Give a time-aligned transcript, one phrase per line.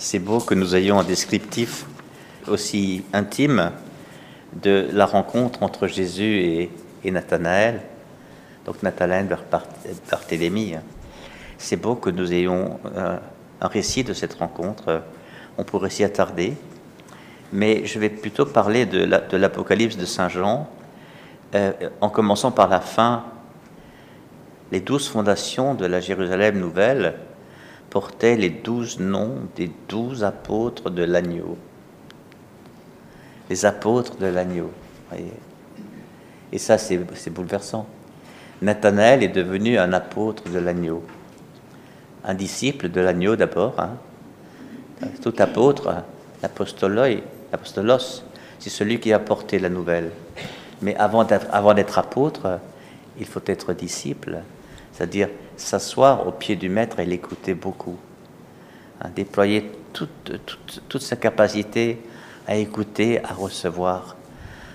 [0.00, 1.84] C'est beau que nous ayons un descriptif
[2.46, 3.72] aussi intime
[4.52, 6.70] de la rencontre entre Jésus
[7.04, 7.80] et, Nathanaël.
[8.64, 9.42] Donc Nathanaël vers
[10.08, 10.76] Barthélemy.
[11.58, 13.18] C'est beau que nous ayons euh,
[13.60, 15.02] un récit de cette rencontre.
[15.58, 16.54] On pourrait s'y attarder.
[17.52, 20.70] Mais je vais plutôt parler de l'Apocalypse de, Saint Jean,
[21.56, 23.24] euh, en commençant par la fin.
[24.70, 27.16] Les douze fondations de la Jérusalem nouvelle
[27.98, 31.58] portaient les douze noms des douze apôtres de l'agneau.
[33.50, 34.70] Les apôtres de l'agneau.
[36.52, 37.88] Et ça, c'est bouleversant.
[38.62, 41.02] Nathanaël est devenu un apôtre de l'agneau.
[42.24, 43.74] Un disciple de l'agneau d'abord.
[43.80, 43.96] Hein.
[45.20, 45.92] Tout apôtre,
[46.40, 48.22] l'apostolos,
[48.60, 50.12] c'est celui qui a porté la nouvelle.
[50.82, 52.60] Mais avant d'être apôtre,
[53.18, 54.38] il faut être disciple,
[54.92, 57.98] c'est-à-dire s'asseoir au pied du maître et l'écouter beaucoup.
[59.02, 60.32] Hein, déployer toute,
[60.88, 62.00] toute, sa capacité
[62.46, 64.16] à écouter, à recevoir,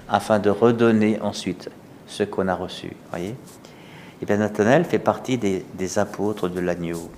[0.08, 1.70] afin de redonner ensuite
[2.08, 2.96] ce qu'on a reçu.
[3.10, 3.36] Voyez Et
[4.22, 7.10] eh bien Nathanaël fait partie des, des apôtres de l'agneau.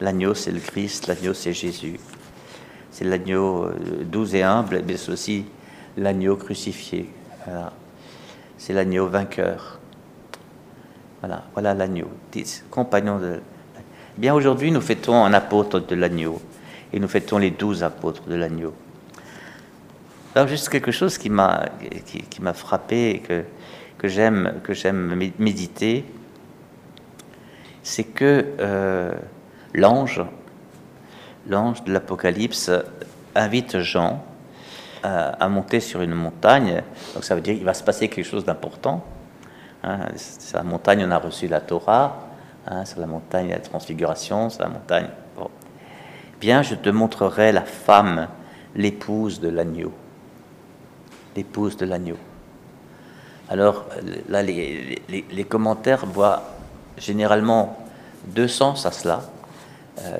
[0.00, 1.98] L'agneau, c'est le Christ, l'agneau, c'est Jésus.
[2.90, 5.44] C'est l'agneau euh, doux et humble, mais c'est aussi
[5.96, 7.08] l'agneau crucifié.
[8.58, 9.77] C'est l'agneau vainqueur.
[11.20, 12.08] Voilà, voilà l'agneau,
[12.70, 13.40] compagnon de.
[14.16, 16.40] Bien aujourd'hui, nous fêtons un apôtre de l'agneau
[16.92, 18.74] et nous fêtons les douze apôtres de l'agneau.
[20.34, 21.66] Alors juste quelque chose qui m'a
[22.06, 23.42] qui, m'a frappé et que
[23.96, 26.04] que j'aime que j'aime méditer,
[27.82, 29.12] c'est que euh,
[29.74, 30.22] l'ange
[31.48, 32.70] l'ange de l'Apocalypse
[33.34, 34.24] invite Jean
[35.02, 36.82] à, monter sur une montagne.
[37.14, 39.04] Donc ça veut dire qu'il va se passer quelque chose d'important.
[39.82, 39.98] Hein.
[40.16, 42.24] sur la montagne, on a reçu la Torah.
[42.66, 44.50] Hein, sur la montagne, la transfiguration.
[44.50, 45.08] Sur la montagne,
[46.40, 48.28] bien, je te montrerai la femme,
[48.74, 49.92] l'épouse de l'agneau.
[51.36, 52.16] L'épouse de l'agneau.
[53.48, 53.86] Alors
[54.28, 56.42] là, les, les, commentaires voient
[56.98, 57.78] généralement
[58.26, 59.22] deux sens à cela.
[60.00, 60.18] Euh,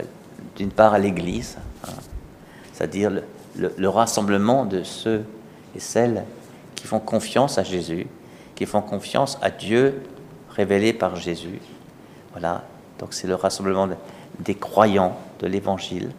[0.57, 1.57] d'une part à l'Église,
[1.87, 1.93] hein,
[2.73, 3.13] c'est-à-dire
[3.57, 5.25] le, rassemblement de ceux
[5.77, 6.25] et celles
[6.75, 8.09] qui font confiance à Jésus,
[8.59, 10.03] qui font confiance à Dieu
[10.51, 11.61] révélé par Jésus.
[12.33, 12.65] Voilà,
[12.99, 13.89] donc c'est le rassemblement
[14.41, 16.11] des croyants de l'Évangile.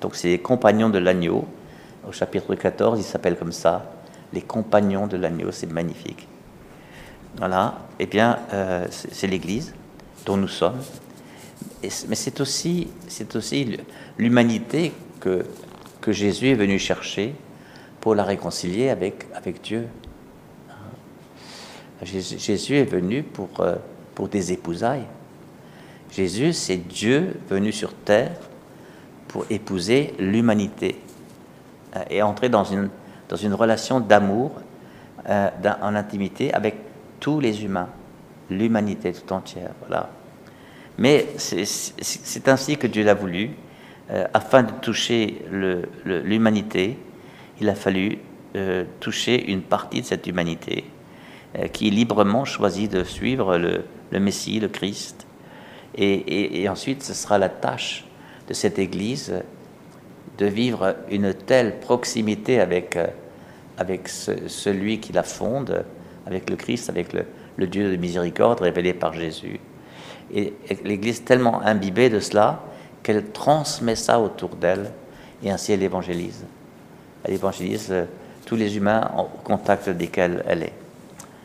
[0.00, 1.46] Donc c'est les compagnons de l'agneau.
[2.04, 3.92] Au chapitre 14, ils s'appellent comme ça,
[4.32, 6.26] les compagnons de l'agneau, c'est magnifique.
[7.36, 9.72] Voilà, eh bien, euh, c'est l'Église
[10.26, 10.80] dont nous sommes
[11.82, 12.88] mais c'est aussi,
[14.18, 15.44] l'humanité que,
[16.08, 17.36] Jésus est venu chercher
[18.00, 19.86] pour la réconcilier avec Dieu.
[22.02, 23.76] Jésus est venu pour, euh,
[24.14, 25.04] pour des épousailles.
[26.10, 28.36] Jésus, c'est Dieu venu sur terre
[29.28, 30.98] pour épouser l'humanité
[31.96, 32.88] euh, et entrer dans une,
[33.28, 34.52] dans une relation d'amour,
[35.28, 35.50] euh,
[35.82, 36.76] en intimité avec
[37.20, 37.88] tous les humains,
[38.48, 39.72] l'humanité tout entière.
[39.80, 40.08] Voilà.
[40.96, 43.50] Mais c'est ainsi que Dieu l'a voulu.
[44.34, 45.42] Afin de toucher
[46.04, 46.98] l'humanité,
[47.60, 48.18] il a fallu
[48.98, 50.84] toucher une partie de cette humanité
[51.72, 55.26] qui librement choisit de suivre le, Messie, le Christ.
[55.96, 58.06] Et, ensuite, ce sera la tâche
[58.48, 59.34] de cette Église
[60.38, 62.96] de vivre une telle proximité avec,
[63.76, 65.84] avec celui qui la fonde,
[66.26, 69.60] avec le Christ, avec le, Dieu de miséricorde révélé par Jésus
[70.34, 72.60] et, l'Église tellement imbibée de cela
[73.02, 74.90] qu'elle transmet ça autour d'elle
[75.42, 76.44] et ainsi elle évangélise.
[77.24, 78.04] Elle évangélise euh,
[78.46, 80.72] tous les humains au contact desquels elle est.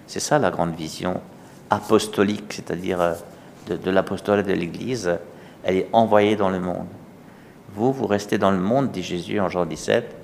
[0.07, 1.21] C'est ça la grande vision
[1.69, 3.13] apostolique, c'est-à-dire euh,
[3.67, 5.17] de, l'apostolat de l'Église.
[5.63, 6.88] Elle est envoyée dans le monde.
[7.75, 10.16] Vous, vous restez dans le monde, dit Jésus en Jean 17.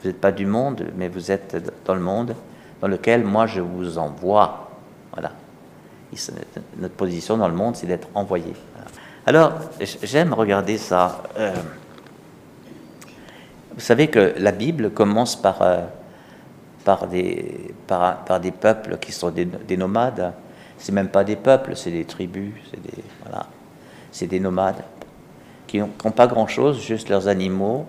[0.00, 2.34] Vous n'êtes pas du monde, mais vous êtes dans le monde
[2.80, 4.70] dans lequel moi je vous envoie.
[5.12, 5.32] Voilà
[6.78, 8.52] notre position dans le monde, c'est d'être envoyé.
[9.26, 9.52] Alors,
[10.02, 11.22] j'aime regarder ça.
[11.38, 11.54] Euh,
[13.74, 15.82] vous savez que la Bible commence par, euh,
[16.84, 20.32] par, des, par, des peuples qui sont des, des nomades.
[20.78, 23.46] C'est même pas des peuples, c'est des tribus, c'est des, voilà,
[24.20, 24.82] des nomades
[25.66, 27.86] qui n'ont pas grand-chose, juste leurs animaux,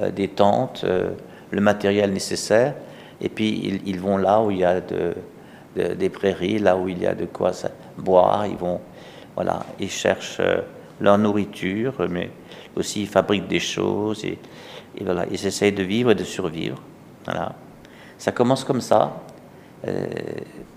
[0.00, 2.74] euh, des tentes, le matériel nécessaire,
[3.22, 5.14] et puis ils, vont là où il y a de,
[5.76, 7.52] des prairies, là où il y a de quoi
[7.96, 8.46] boire.
[8.46, 8.80] Ils vont,
[9.36, 10.62] voilà, ils cherchent euh,
[11.00, 12.30] leur nourriture, mais
[12.74, 14.38] aussi ils fabriquent des choses et,
[15.00, 16.82] voilà, ils essayent de vivre et de survivre.
[17.24, 17.54] Voilà.
[18.22, 19.20] Ça commence comme ça,
[19.88, 20.06] euh,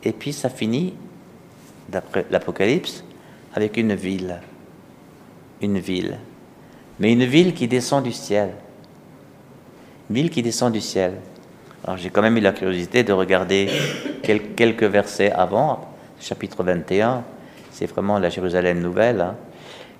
[0.03, 0.95] et puis ça finit,
[1.87, 3.03] d'après l'Apocalypse,
[3.53, 4.41] avec une ville.
[5.61, 6.17] Une ville.
[6.99, 8.49] mais une ville qui descend du ciel.
[10.09, 11.17] Une ville qui descend du ciel.
[11.83, 13.69] Alors j'ai quand même eu la curiosité de regarder
[14.23, 15.87] quelques versets avant,
[16.19, 17.23] chapitre 21,
[17.69, 19.35] c'est vraiment la Jérusalem nouvelle, hein.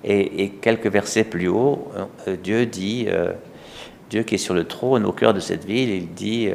[0.02, 1.92] et, quelques versets plus haut,
[2.26, 3.34] euh, Dieu dit, euh,
[4.10, 6.50] Dieu qui est sur le trône au cœur de cette ville, il dit,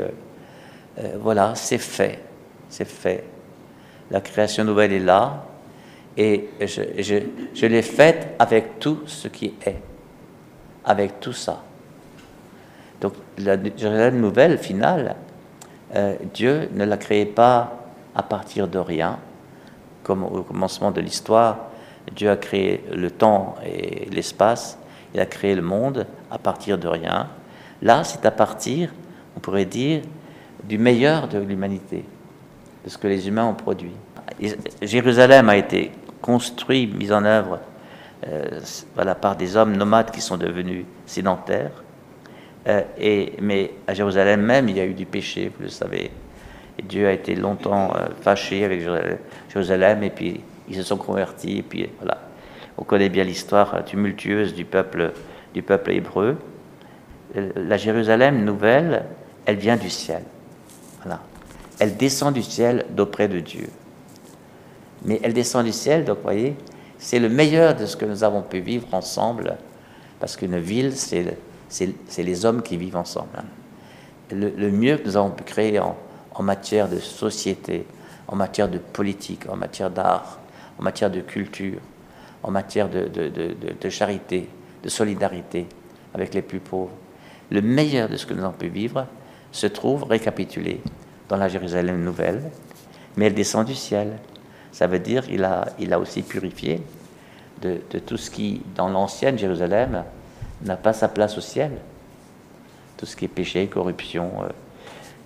[1.00, 2.20] euh, voilà, c'est fait,
[2.70, 3.24] c'est fait.
[4.10, 5.46] La création nouvelle est là,
[6.18, 9.82] et je, l'ai faite avec tout ce qui est,
[10.84, 11.64] avec tout ça.
[13.00, 15.16] Donc la nouvelle finale,
[15.96, 17.78] euh, Dieu ne l'a créée pas
[18.14, 19.20] à partir de rien,
[20.04, 21.70] comme au commencement de l'histoire.
[22.16, 24.78] Dieu a créé le temps et l'espace,
[25.14, 27.30] il a créé le monde à partir de rien.
[27.82, 28.94] Là, c'est à partir,
[29.36, 30.02] on pourrait dire,
[30.64, 32.04] du meilleur de l'humanité,
[32.84, 33.94] de ce que les humains ont produit.
[34.82, 35.92] Jérusalem a été
[36.22, 37.60] construit, mis en œuvre
[38.28, 38.60] euh,
[38.96, 41.84] voilà, par des hommes nomades qui sont devenus sédentaires.
[42.68, 46.12] Euh, et, mais à Jérusalem même, il y a eu du péché, vous le savez.
[46.78, 48.82] Et Dieu a été longtemps euh, fâché avec
[49.50, 52.20] Jérusalem, et puis ils se sont convertis, et puis voilà.
[52.78, 55.12] On connaît bien l'histoire tumultueuse du peuple,
[55.54, 56.38] du peuple hébreu.
[57.36, 59.06] Euh, la Jérusalem nouvelle,
[59.46, 60.24] elle vient du ciel.
[61.04, 61.22] Voilà.
[61.80, 63.70] Elle descend du ciel d'auprès de Dieu.
[65.04, 66.56] Mais elle descend du ciel, donc vous voyez,
[67.00, 69.58] c'est le meilleur de ce que nous avons pu vivre ensemble,
[70.20, 71.26] parce qu'une ville, c'est
[72.20, 73.30] les hommes qui vivent ensemble.
[73.36, 73.46] Hein.
[74.32, 75.96] Le, mieux que nous avons pu créer en,
[76.40, 77.86] matière de société,
[78.28, 80.40] en matière de politique, en matière d'art,
[80.80, 81.80] en matière de culture,
[82.44, 84.48] en matière de, de, charité,
[84.84, 85.68] de solidarité
[86.14, 86.94] avec les plus pauvres.
[87.50, 89.06] Le meilleur de ce que nous avons pu vivre
[89.52, 90.82] se trouve récapitulé
[91.30, 92.42] dans la Jérusalem nouvelle,
[93.16, 94.18] mais elle descend du ciel.
[94.72, 96.82] Ça veut dire qu'il a, il a aussi purifié
[97.62, 100.04] de, tout ce qui, dans l'ancienne Jérusalem,
[100.64, 101.72] n'a pas sa place au ciel.
[102.98, 104.50] Tout ce qui est péché, corruption, euh,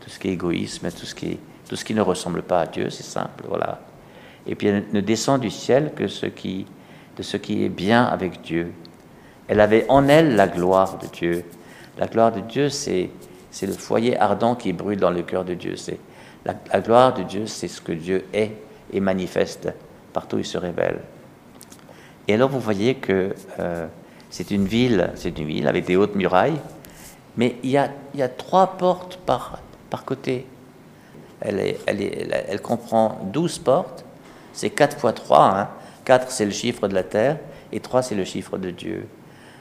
[0.01, 2.65] tout ce qui est égoïsme, tout ce qui, tout ce qui ne ressemble pas à
[2.67, 3.79] Dieu, c'est simple, voilà.
[4.47, 6.65] Et puis elle ne descend du ciel que qui,
[7.17, 8.71] de ce qui est bien avec Dieu.
[9.47, 11.45] Elle avait en elle la gloire de Dieu.
[11.97, 13.09] La gloire de Dieu, c'est,
[13.55, 15.77] c'est le foyer ardent qui brûle dans le cœur de Dieu.
[15.77, 15.97] C'est
[16.43, 18.51] la, gloire de Dieu, c'est ce que Dieu est
[18.91, 19.69] et manifeste
[20.11, 20.99] partout il se révèle.
[22.27, 23.87] Et alors vous voyez que euh,
[24.29, 26.59] c'est une ville, c'est une ville avec des hautes murailles,
[27.37, 29.61] mais il y a, trois portes par,
[30.05, 30.45] côté.
[31.39, 34.03] Elle, comprend 12 portes,
[34.51, 35.69] c'est 4 fois 3, hein.
[36.03, 37.37] 4 c'est le chiffre de la terre,
[37.71, 39.07] et 3 c'est le chiffre de Dieu.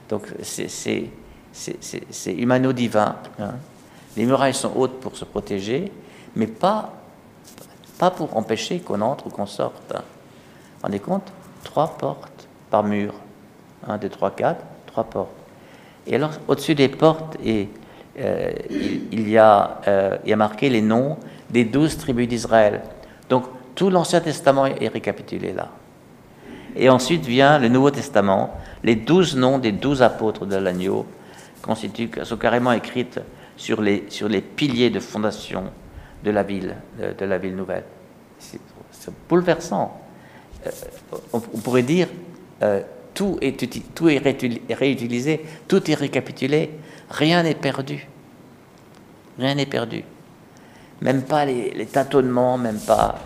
[0.08, 1.12] Donc c'est
[2.26, 3.14] humano-divin.
[3.38, 3.54] Hein.
[4.16, 5.90] Les murailles sont hautes pour se protéger,
[6.36, 6.92] mais pas,
[7.98, 9.92] pas pour empêcher qu'on entre ou qu'on sorte.
[9.92, 11.32] Vous vous rendez compte?
[11.64, 13.14] Trois portes par mur.
[13.86, 15.30] 1, 2, 3, 4, trois portes.
[16.06, 18.52] Et alors, au-dessus des portes, euh,
[19.10, 21.16] il, y a, euh, il y a marqué les noms
[21.50, 22.82] des douze tribus d'Israël.
[23.28, 23.44] Donc,
[23.74, 25.68] tout l'Ancien Testament est récapitulé là.
[26.76, 28.54] Et ensuite vient le Nouveau Testament.
[28.82, 31.06] Les douze noms des douze apôtres de l'agneau
[31.62, 33.20] constituent, sont carrément écrites
[33.56, 35.64] sur les, sur les piliers de fondation
[36.22, 37.84] de la ville, de, la ville nouvelle.
[38.38, 38.60] C'est
[39.28, 40.00] bouleversant.
[40.66, 40.70] Euh,
[41.32, 42.08] on, pourrait dire
[43.14, 44.18] tout est, tout est
[44.70, 46.70] réutilisé, tout est récapitulé,
[47.10, 48.06] rien n'est perdu.
[49.38, 50.04] Rien n'est perdu.
[51.00, 53.18] Même pas les, tâtonnements, même pas.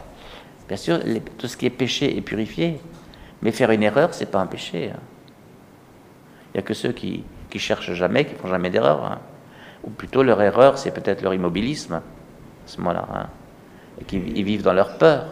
[0.69, 1.01] Bien sûr,
[1.39, 2.81] tout ce qui est péché est purifié,
[3.43, 4.91] mais faire une erreur, c'est pas un péché.
[4.95, 5.01] Hein.
[6.49, 9.05] Il n'y a que ceux qui, qui cherchent jamais, qui font jamais d'erreur.
[9.05, 9.19] Hein.
[9.85, 12.03] Ou plutôt leur erreur, c'est peut-être leur immobilisme à
[12.67, 13.07] ce moment-là.
[13.15, 13.27] Hein.
[14.01, 15.27] Et qu'ils vivent dans leur peur.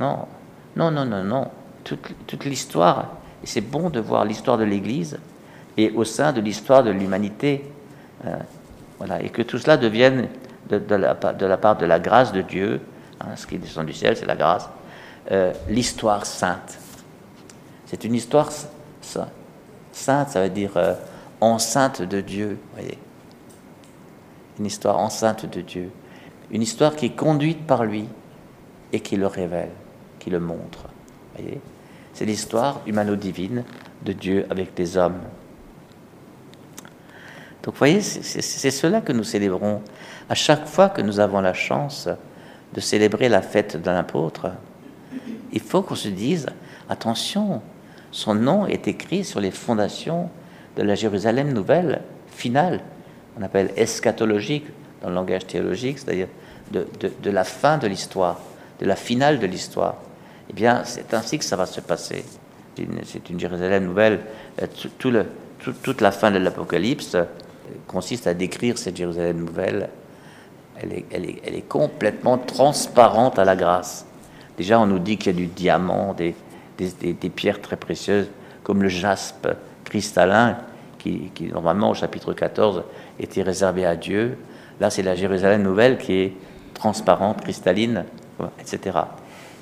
[0.00, 0.26] Non,
[0.76, 1.50] non, non, non, non.
[1.84, 3.08] Toute, l'histoire
[3.42, 5.18] et c'est bon de voir l'histoire de l'Église
[5.76, 7.64] et au sein de l'histoire de l'humanité.
[8.26, 8.36] Euh,
[8.98, 10.28] voilà, et que tout cela devienne
[10.68, 12.80] de, la, de, la, part de la grâce de Dieu,
[13.20, 14.68] hein, ce qui descend du ciel, c'est la grâce,
[15.30, 16.78] euh, l'histoire sainte.
[17.86, 18.50] C'est une histoire
[19.00, 20.94] sainte, ça veut dire euh,
[21.40, 22.98] enceinte de Dieu, voyez.
[24.58, 25.90] Une histoire enceinte de Dieu.
[26.50, 28.06] Une histoire qui est conduite par lui
[28.92, 29.70] et qui le révèle,
[30.18, 30.88] qui le montre.
[31.36, 31.60] Voyez?
[32.14, 33.64] C'est l'histoire humano-divine
[34.04, 35.20] de Dieu avec les hommes.
[37.62, 39.82] Donc vous voyez, c'est cela que nous célébrons
[40.28, 42.08] à chaque fois que nous avons la chance
[42.72, 44.52] de célébrer la fête d'un apôtre.
[45.52, 46.46] Il faut qu'on se dise,
[46.88, 47.62] attention,
[48.10, 50.30] son nom est écrit sur les fondations
[50.76, 52.80] de la Jérusalem nouvelle, finale,
[53.38, 54.66] on appelle eschatologique
[55.02, 56.28] dans le langage théologique, c'est-à-dire
[56.70, 56.86] de,
[57.22, 58.40] de la fin de l'histoire,
[58.80, 59.96] de la finale de l'histoire.
[60.50, 62.24] Eh bien, c'est ainsi que ça va se passer.
[63.04, 64.20] C'est une, Jérusalem nouvelle.
[64.62, 64.66] Euh,
[65.82, 67.16] toute la fin de l'Apocalypse
[67.86, 69.90] consiste à décrire cette Jérusalem nouvelle.
[70.80, 74.06] Elle est, elle, est, elle est, complètement transparente à la grâce.
[74.56, 76.36] Déjà, on nous dit qu'il y a du diamant, des,
[76.78, 78.28] des, des, pierres très précieuses,
[78.62, 79.48] comme le jaspe
[79.84, 80.58] cristallin,
[80.98, 82.84] qui, qui, normalement au chapitre 14
[83.18, 84.38] était réservé à Dieu.
[84.80, 86.32] Là, c'est la Jérusalem nouvelle qui est
[86.74, 88.04] transparente, cristalline,
[88.60, 88.98] etc.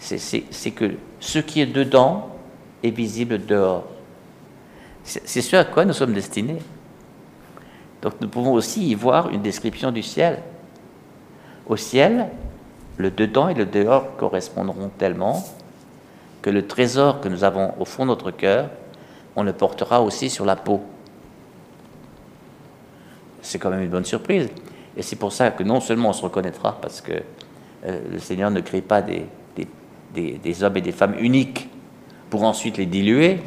[0.01, 2.31] C'est que ce qui est dedans
[2.83, 3.85] est visible dehors.
[5.05, 6.59] C'est ce à quoi nous sommes destinés.
[8.03, 10.43] Donc nous pouvons aussi y voir une description du ciel.
[11.67, 12.29] Au ciel,
[12.97, 15.45] le dedans et le dehors correspondront tellement
[16.43, 18.71] que le trésor que nous avons au fond de notre cœur,
[19.35, 20.83] on le portera aussi sur la peau.
[23.47, 24.49] C'est quand même une bonne surprise.
[24.97, 28.51] Et c'est pour ça que non seulement on se reconnaîtra, parce que euh, le Seigneur
[28.51, 29.27] ne crée pas des,
[30.15, 31.69] des, hommes et des femmes uniques
[32.31, 33.39] pour ensuite les diluer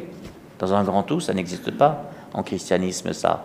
[0.58, 3.44] dans un grand tout, ça n'existe pas en christianisme, ça.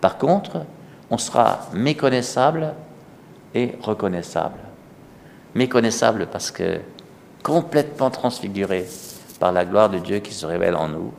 [0.00, 0.64] Par contre,
[1.10, 2.74] on sera méconnaissable
[3.54, 4.58] et reconnaissable.
[5.54, 6.80] Méconnaissable parce que
[7.42, 8.86] complètement transfiguré
[9.38, 11.12] par la gloire de Dieu qui se révèle en nous.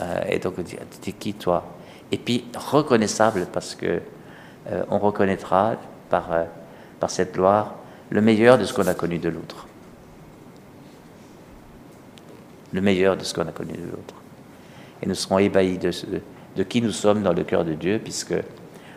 [0.00, 0.54] Euh, et donc,
[1.00, 1.64] t'es qui toi?
[2.12, 4.00] Et puis reconnaissable parce que
[4.70, 5.76] euh, on reconnaîtra
[6.08, 6.44] par, euh,
[6.98, 7.74] par cette gloire
[8.10, 9.66] le meilleur de ce qu'on a connu de l'autre.
[12.72, 14.14] Le meilleur de ce qu'on a connu de l'autre.
[15.02, 15.90] Et nous serons ébahis de,
[16.56, 18.34] de qui nous sommes dans le cœur de Dieu, puisque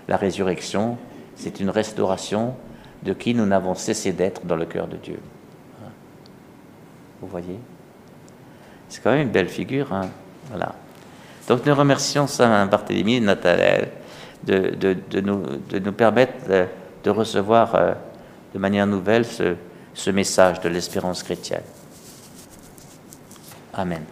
[0.08, 0.98] la résurrection,
[1.36, 2.56] c'est une restauration
[3.04, 5.20] de qui nous n'avons cessé d'être dans le cœur de Dieu.
[7.22, 7.58] Vous voyez?
[8.90, 9.94] C'est quand même une belle figure.
[9.94, 10.10] Hein?
[10.50, 10.76] Voilà.
[11.48, 13.90] Donc nous remercions Saint Barthélemy et Nathanaël
[14.44, 14.76] de,
[15.10, 16.34] de, nous, permettre
[17.04, 17.94] de, recevoir euh,
[18.54, 21.64] de manière nouvelle ce message de l'espérance chrétienne.
[23.74, 24.04] Amen.